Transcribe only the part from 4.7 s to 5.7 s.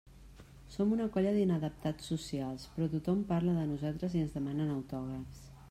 autògrafs.